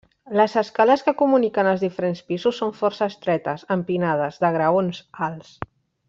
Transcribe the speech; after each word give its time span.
Les 0.39 0.53
escales 0.61 1.01
que 1.09 1.13
comuniquen 1.19 1.69
els 1.73 1.83
diferents 1.85 2.23
pisos 2.31 2.61
són 2.63 2.73
força 2.81 3.09
estretes, 3.13 3.67
empinades, 3.79 4.41
de 4.45 4.51
graons 4.57 5.03
alts. 5.31 5.53